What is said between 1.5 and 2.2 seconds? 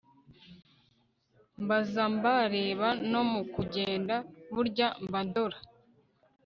mbaza